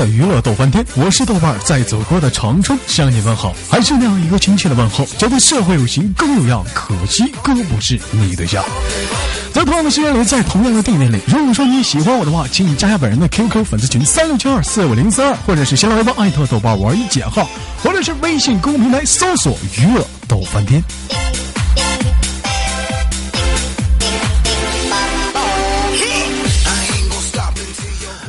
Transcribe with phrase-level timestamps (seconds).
[0.00, 8.64] 的娱乐逗翻天，我是豆瓣儿，在祖国的长春向你问好，还是那样一个亲切的问候，觉得社会有型更有样，可惜哥不是你对象。
[9.52, 17.46] 在同样的时间里，在同样的地点里，如果说你喜欢我的话，请你加下本人的 QQ 粉丝群三六七二四五零三二，或者是新浪微博艾特豆瓣玩一减号，
[17.82, 20.82] 或者是微信公众平台搜索娱乐逗翻天。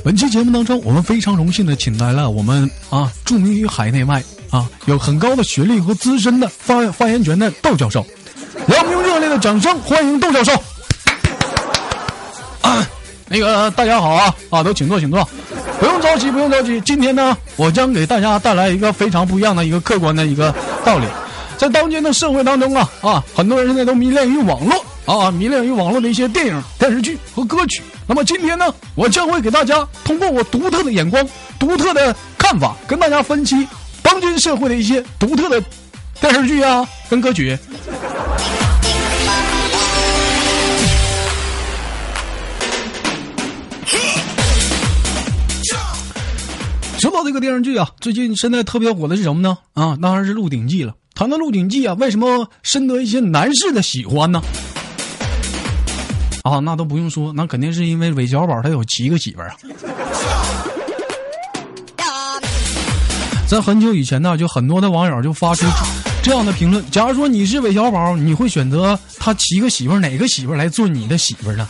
[0.03, 8.03] 本期节目当中，我们非常荣幸的请来了我们啊著名于海内外啊有很高的学历和资深的发发言权的窦教授，
[8.67, 10.53] 让我们用热烈的掌声欢迎窦教授。
[12.61, 12.87] 啊，
[13.27, 15.23] 那个大家好啊啊，都请坐，请坐，
[15.79, 16.81] 不用着急，不用着急。
[16.81, 21.05] 今天呢，我将给大家带来一个非常不一样的一个客观的一个道理，
[21.57, 27.83] 在当今的社会当中啊啊，很多人现在都迷恋于网络啊，迷恋于网络的一些电影、电视剧和歌曲。
[28.11, 31.25] 那么今天呢，我将会给大家通过我独特的眼光、
[31.57, 33.65] 独特的看法，跟大家分析
[34.03, 35.63] 当今社会的一些独特的
[36.19, 37.57] 电视剧啊跟歌曲。
[46.99, 49.57] 说到这个电视剧啊，最近现在特别火的是什么呢？
[49.73, 50.93] 啊，当然是《鹿鼎记》了。
[51.15, 54.41] 谈到《鹿鼎记》啊，为什么深得一些男士的喜欢呢？
[56.43, 59.55] 啊，那都不用说，那肯定是因为韦小宝他有七个媳妇儿啊。
[63.47, 65.65] 在很久以前呢，就很多的网友就发出
[66.23, 71.67] 这样的评论：假如说你是韦小宝，你会选择他七个媳妇儿哪个媳妇儿来做你的媳妇儿呢？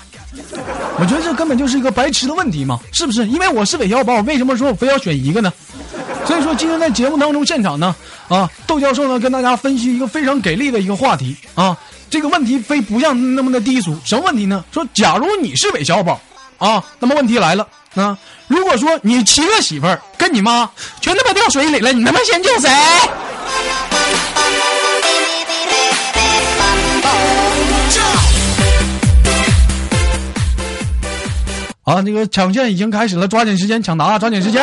[0.99, 3.27] 我觉得这根本就是一个白痴的问题嘛，是不是？
[3.27, 5.51] 因为我是韦小宝，为什么说我非要选一个呢？
[6.25, 7.95] 所以说今天在节目当中现场呢，
[8.27, 11.75] 啊，窦教授呢跟大家分析一个非常给力的一个话题啊。
[12.11, 14.61] 这个问题非不像那么的低俗，什么问题呢？
[14.69, 16.19] 说假如你是韦小宝，
[16.57, 18.17] 啊，那么问题来了啊，
[18.47, 22.69] 如果说你七个媳妇儿跟你妈全他妈掉水里了，你他妈先救谁？
[31.83, 34.61] 啊，这个抢线已经开始了，抓紧时间抢答，抓紧时间。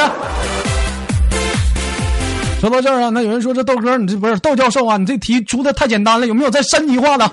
[2.60, 4.96] 说到这儿啊，那有人说这豆哥，你这不是豆教授啊？
[4.96, 7.30] 你这题出的太简单了，有没有再升级化的？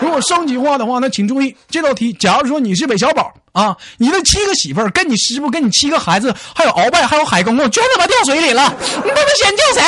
[0.00, 2.10] 如果升级化的话，那请注意这道题。
[2.14, 8.74] 假如说你是韦小宝啊，你的七个媳妇儿跟你师傅跟你七个孩子，还有鳌拜，还有海公公，全他妈掉水里了，
[9.04, 9.82] 你他妈先救谁？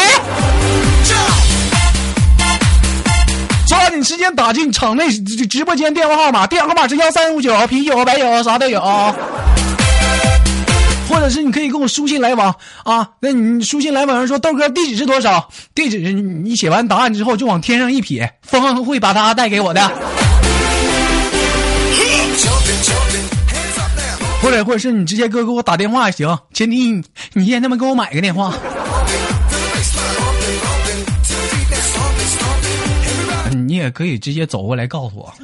[3.67, 8.81] 抓紧时间打进场内直播间电话号码，电话号码是幺三五九，啤酒、白酒啥都有。
[11.09, 12.55] 或者是你可以跟我书信来往
[12.85, 15.49] 啊，那你书信来往上说豆哥地址是多少？
[15.75, 19.91] 地址你写完答案之后就往天上一撇，风会把它带给我的。
[24.41, 27.03] 或者或者是你直接哥给我打电话也行，前提
[27.33, 28.55] 你先他妈给我买个电话。
[33.67, 35.35] 你也可以直接走过来告诉我。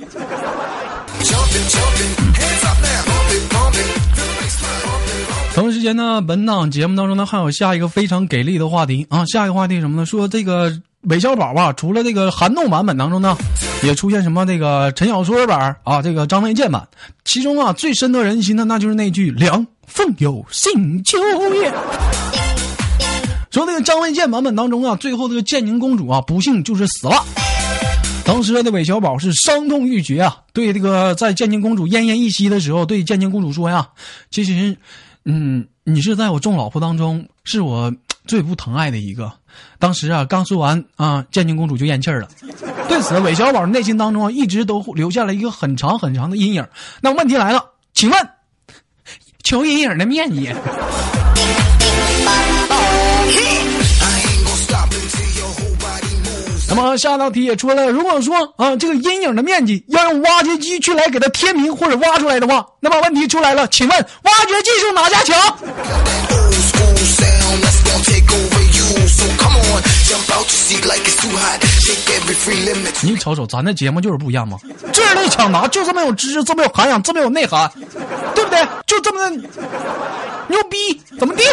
[5.55, 9.25] 同时间呢，本档节目当中呢，还有下一个非常给力的话题啊！
[9.27, 10.05] 下一个话题什么呢？
[10.05, 13.37] 说这个韦小宝啊，除了这个寒冻版本当中呢，
[13.85, 16.87] 也出现什么这个陈小春版啊，这个张卫健版，
[17.25, 21.19] 其中啊最深得人心的那就是那句“凉凤有信秋
[21.53, 21.73] 叶”。
[23.53, 27.25] 说这个张卫健版本当中啊，最后这个建宁公主啊，不幸就是死了。
[28.25, 33.87] 当时的韦小宝是伤痛欲绝啊，对这个在建宁公主奄奄一息的时候，对建宁公主说呀
[34.33, 34.77] ：“其实。”
[35.25, 37.93] 嗯，你是在我众老婆当中是我
[38.27, 39.33] 最不疼爱的一个。
[39.79, 42.29] 当时啊，刚说完啊，建宁公主就咽气儿了。
[42.89, 46.67] 对此，韦小宝内心当中啊，一直都留下了一个很长很长的阴影。
[47.01, 48.29] 那问题来了，请问，
[49.43, 50.53] 求阴影的面积？
[56.77, 65.57] 那么下道题也出来了，如果说啊，这个阴影的面积要用挖掘机去来给它填平或者挖出来的话，那么问题出来了，请问挖掘技术哪家强？
[73.03, 74.59] 你瞅瞅，咱的节目就是不一样嘛，
[74.93, 77.71] 智力抢答就这么有知识，这么有涵养，这么有内涵，
[78.35, 78.67] 对不对？
[78.87, 79.31] 就这么
[80.49, 81.45] 牛逼，怎么地？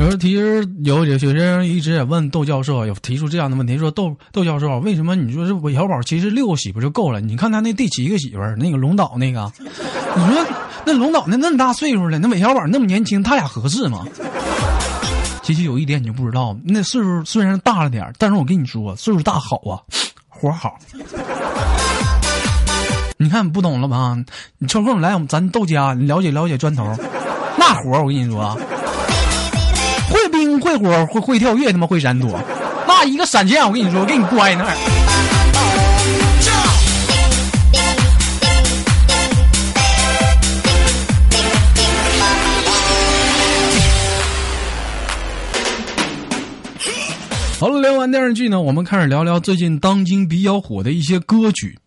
[0.00, 7.20] 有时其实有有学生一直也问窦教授，有提出这样的问题，说窦窦教授，为什么你说这韦小宝其实六个媳妇就够了？
[7.20, 10.46] 你看他那第七个媳妇儿，那个龙岛那个，你说
[10.86, 14.04] 那龙岛那那么大岁数了，那韦小宝那么年轻，他俩合适吗？
[15.42, 19.82] 其实有一点你就不知道，那岁数虽然大了点但是我跟你说，岁数大好啊，
[20.28, 20.78] 活好。
[23.16, 24.16] 你看不懂了吧？
[24.58, 26.84] 你抽空来我们咱窦家，你了解了解砖头，
[27.58, 28.56] 那活我跟你说。
[30.68, 32.38] 会火会会跳跃，他妈会闪躲，
[32.86, 34.76] 那一个闪现，我跟你说，我给你乖那儿。
[47.58, 51.78] 好了，聊完电视剧呢，我们开始聊聊最近当今比较火的一些歌曲。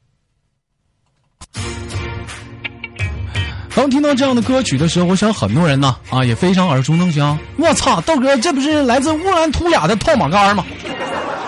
[3.74, 7.38] 当听到这样的歌曲的时候，我想很多人呢啊也非常耳熟能详。
[7.58, 10.64] 我操，豆哥，这不是来自乌兰图雅的套马杆吗？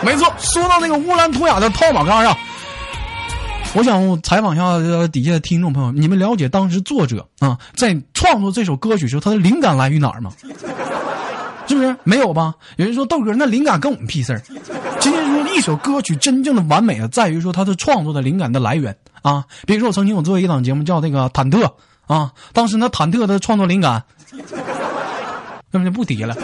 [0.01, 2.37] 没错，说到那个乌兰图雅的套马杆啊，
[3.73, 10.31] 我想采访一下底下的听众朋友，你们了解当时作者啊在创作这首歌曲时候，他的灵感来于哪儿吗？
[11.67, 12.53] 是不是没有吧？
[12.77, 14.41] 有人说豆哥，那灵感跟我们屁事儿。
[14.99, 19.43] 其实说一首歌曲真正的完美啊，在于说它的创作的灵感的来源啊。
[19.67, 21.69] 比如说，我曾经我做一档节目叫那个忐忑。
[22.07, 24.03] 啊，当时那忐忑的创作灵感，
[25.71, 26.35] 根本就不提了。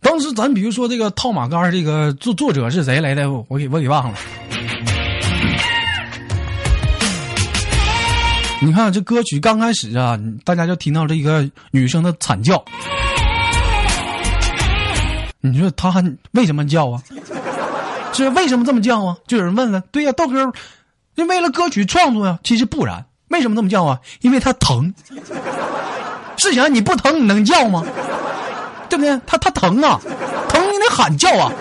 [0.00, 3.30] 当时咱比如说这个套马杆这个作作者是谁来的？
[3.30, 4.18] 我给我给忘了。
[8.62, 12.62] 你看这歌曲刚开始啊，大家就听到这一个女生的惨叫。
[15.40, 17.02] 你说她为什么叫啊？
[18.12, 19.16] 是为什么这么叫啊？
[19.26, 20.52] 就有人问了，对呀，豆哥。
[21.16, 22.38] 就为了歌曲创作呀？
[22.42, 23.98] 其实不然，为什么这么叫啊？
[24.20, 24.94] 因为他疼。
[26.38, 27.84] 试想，你不疼你能叫吗？
[28.88, 29.20] 对不对？
[29.26, 30.00] 他他疼啊，
[30.48, 31.52] 疼你得喊叫啊。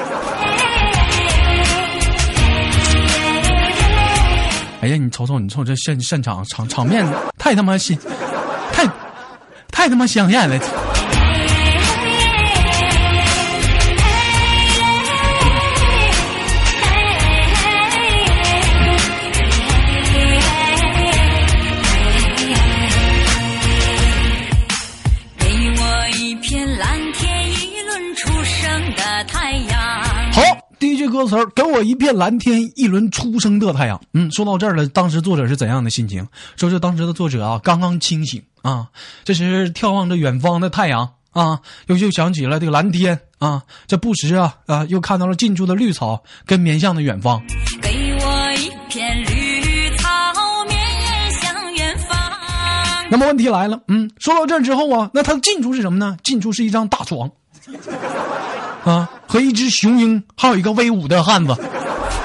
[4.81, 7.05] 哎呀，你瞅瞅，你瞅这现现场场场面
[7.37, 7.99] 太他妈新，
[8.71, 8.87] 太
[9.71, 10.57] 太他妈香艳了。
[31.19, 33.99] 歌词儿给我一片蓝天，一轮初升的太阳。
[34.13, 36.25] 嗯，说到这儿了，当时作者是怎样的心情？
[36.55, 38.87] 说是当时的作者啊，刚刚清醒啊，
[39.25, 47.43] 这时眺望着远方的太阳啊，又又想起了这个蓝天啊，这不时啊啊，又看到了近处的绿草跟面向的远方。
[47.81, 47.89] 给
[48.21, 50.07] 我一片绿草，
[50.69, 50.79] 绵
[51.33, 52.17] 向远方。
[53.09, 56.15] 那么问题来了，嗯，说到这儿之后啊，那它的近处是什么呢？
[56.23, 57.29] 近处是一张大床。
[58.85, 61.53] 啊，和一只雄鹰，还有一个威武的汉子。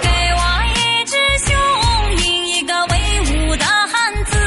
[0.00, 0.40] 给我
[0.74, 1.54] 一只雄
[2.24, 4.38] 鹰，一个威武的汉子，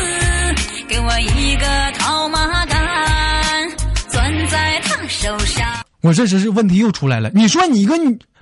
[0.88, 1.66] 给我一个
[2.00, 3.70] 套马杆，
[4.10, 5.68] 攥在他手上。
[6.02, 7.96] 我这时是问题又出来了，你说你一个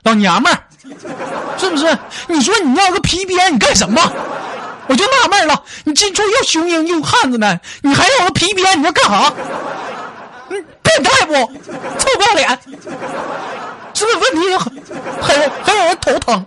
[0.03, 0.59] 老娘们儿，
[1.57, 1.97] 是不是？
[2.27, 3.99] 你说你要个皮鞭，你干什么？
[4.87, 9.33] 我就纳闷了，你近处又雄鹰又汉子呢，你还要个皮鞭，你要干啥？
[10.47, 11.33] 你变态不？
[11.33, 12.59] 臭不要脸！
[13.95, 14.73] 这个问题很
[15.21, 16.45] 很很让人头疼。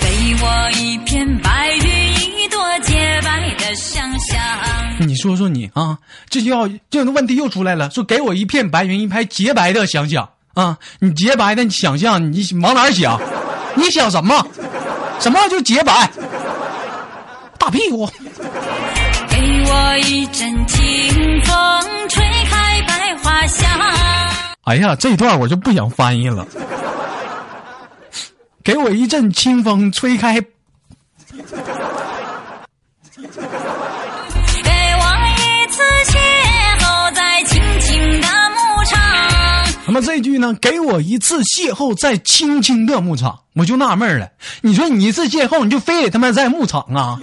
[0.00, 4.40] 给我一片白云，一朵洁白的想象。
[4.98, 5.98] 你说说你啊，
[6.30, 7.90] 这就要这样的问题又出来了。
[7.90, 13.20] 说给我一片白云，一排洁白的想想啊，你洁白的想象，你往哪儿想？
[13.74, 14.46] 你想什么？
[15.20, 16.10] 什么就洁白？
[17.58, 18.08] 大屁股。
[19.28, 23.68] 给我一阵清风，吹开百花香。
[24.64, 26.46] 哎呀，这段我就不想翻译了。
[28.62, 30.40] 给我一阵清风，吹开。
[30.40, 30.46] 给我
[35.36, 36.16] 一次邂
[36.78, 39.00] 逅在青青的牧场。
[39.86, 40.54] 那么这句呢？
[40.60, 44.28] 给我一次邂逅在青青的牧场，我就纳闷了。
[44.60, 47.18] 你说你一次邂逅，你就非得他妈在牧场啊？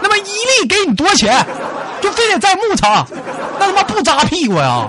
[0.00, 1.44] 那么一粒给你多少钱？
[2.00, 3.04] 就非得在牧场？
[3.58, 4.88] 那他妈不扎屁股呀？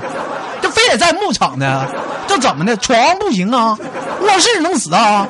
[0.62, 1.88] 就非得在牧场呢？
[2.28, 2.76] 这怎么的？
[2.78, 3.78] 床不行啊？
[4.22, 5.28] 卧室能死啊？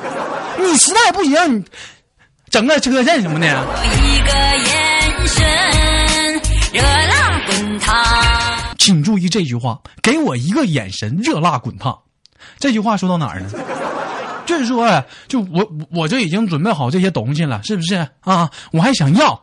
[0.58, 1.64] 你实在不行，你
[2.50, 3.46] 整个车震什么的。
[3.46, 6.42] 一个眼神，
[6.72, 7.94] 热辣滚烫。
[8.78, 11.96] 请注意这句话，给我一个眼神，热辣滚烫。
[12.58, 13.50] 这句话说到哪儿呢？
[14.46, 18.50] 就是说，就我我就已经准备好这些东西了，是不是啊？
[18.72, 19.38] 我还想要，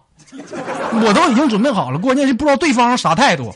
[1.01, 3.55] 我都已经准备好了，关键是不知道对方啥态度。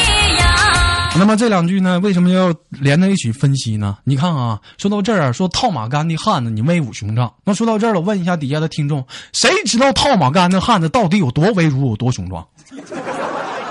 [1.17, 3.97] 那么这两句呢，为什么要连在一起分析呢？
[4.05, 7.31] 你看啊，说到这儿，说套马杆的汉子你威武雄壮。
[7.43, 12.45] 那说到这儿了，问一下底下的听众，谁知道套马杆的汉子到底有多威武、有多雄壮？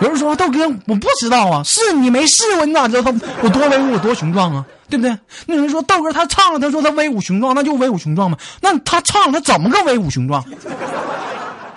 [0.01, 4.65] 有人说豆哥，我不知道啊，是你没试过，你咋知道他有多威武、多雄壮啊？
[4.89, 5.17] 对不对？
[5.47, 8.37] 那有人说豆哥他唱了，他说他威武雄壮，那就威武雄壮嘛。
[8.61, 10.45] 那他唱他怎么个威武雄壮？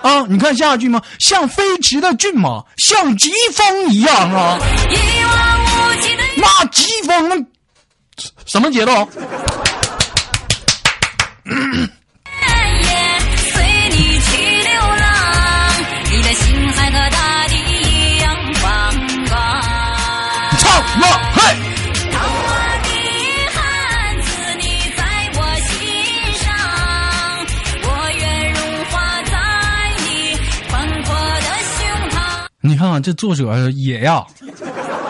[0.04, 1.02] 啊，你看下一句吗？
[1.18, 4.60] 像飞驰的骏马，像疾风一样啊！
[6.36, 7.48] 那疾风，
[8.46, 9.10] 什么节奏？
[11.46, 12.03] 唱
[33.02, 34.24] 这作者野呀，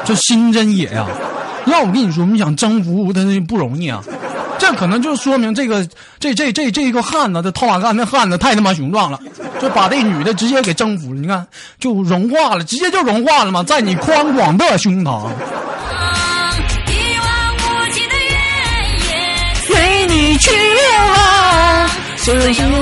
[0.05, 1.07] 这心真野呀！
[1.65, 4.03] 要我跟你说，你想征服他那不容易啊。
[4.59, 5.85] 这可能就说明这个
[6.19, 9.19] 这这这这个汉子，这套马杆的汉子太他妈雄壮了，
[9.61, 11.19] 就把这女的直接给征服了。
[11.19, 11.45] 你看，
[11.79, 15.29] 就融化了，直接就融化了嘛，在你宽广的胸膛。
[19.67, 21.89] 随你去流浪。
[22.17, 22.39] 所有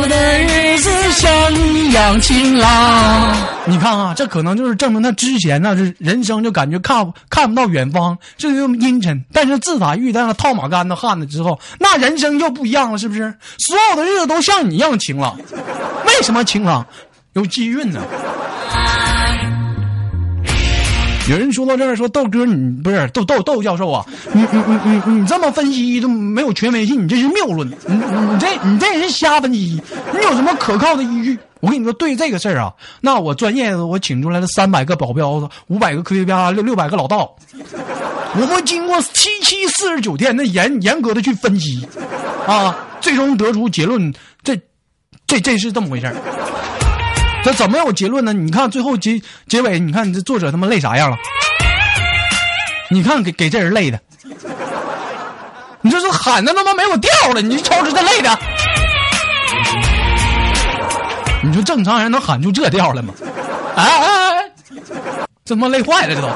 [0.07, 3.37] 的日是像一样晴朗。
[3.65, 9.23] 你看啊，这可能就是证明他之前那，是人生就感觉看看不到远方，这就阴沉。
[9.31, 13.31] 但是自打遇到了套马杆的汉子之后，那人生就不一样了，是不是？
[13.59, 15.37] 所有的日子都像你一样晴朗。
[16.07, 16.83] 为什么晴朗？
[17.33, 18.01] 有机运呢。
[21.29, 24.05] 有人说到这儿，说豆哥，你不是豆豆豆教授啊？
[24.33, 27.69] 你你你你你这么分析都没有权威性，你这是谬论。
[27.69, 31.37] 你你这你这是瞎分析，你有什么可靠的依据？
[31.59, 37.35] 我跟你说，对这个事儿啊，那我专业我请出来了三百个保镖子，五百个科学家，六六百个老道，
[38.33, 41.87] 我们经过七七四十九天的严严格的去分析，
[42.47, 44.11] 啊，最终得出结论，
[44.43, 44.59] 这
[45.27, 46.15] 这这是这么回事儿。
[47.43, 48.33] 这怎么有结论呢？
[48.33, 51.17] 你看最后结结尾，你看你这作者他妈累啥样了？
[52.89, 53.99] 你看给给这人累的，
[55.81, 58.39] 你这是喊的他妈没有调了，你瞅瞅这累的。
[61.43, 63.13] 你说正常人能喊出这调来吗？
[63.75, 64.51] 哎哎哎，
[65.43, 66.27] 这他妈累坏了，这都。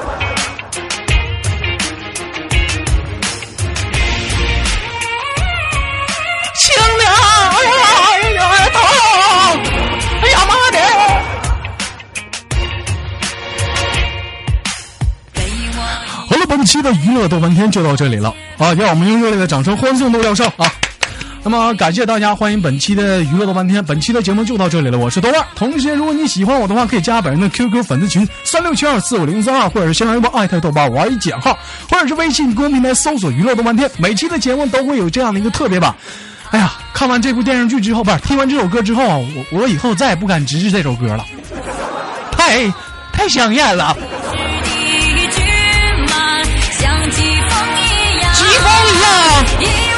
[16.56, 18.72] 本期的娱乐豆翻天就到这里了啊！
[18.72, 20.72] 让我们用热烈的掌声欢送豆教授啊！
[21.42, 23.84] 那么感谢大家，欢迎本期的娱乐豆半天。
[23.84, 25.44] 本期的节目就到这里了，我是豆瓣。
[25.54, 31.56] 同时，如果你喜欢我的话，可以加本人的 QQ 粉丝群三六七二四五零三二，或者是新浪微博艾特豆瓣玩一减号，
[31.90, 33.88] 或者是微信公众平台搜索娱乐豆半天。
[33.98, 35.94] 每期的节目都会有这样的一个特别版。
[36.52, 39.04] 哎呀，看完这部电视剧之后，不是听完这首歌之后，
[39.50, 41.24] 我我以后再也不敢直视这首歌了，
[42.32, 42.66] 太
[43.12, 43.94] 太香艳了。
[48.36, 48.68] 疾风
[49.60, 49.95] 一啊